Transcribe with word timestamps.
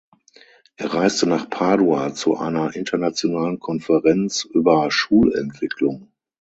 Er 0.77 0.95
reiste 0.95 1.27
nach 1.29 1.47
Padua 1.47 2.11
zu 2.15 2.35
einer 2.35 2.75
internationalen 2.75 3.59
Konferenz 3.59 4.45
über 4.45 4.89
Schulentwicklung. 4.89 6.09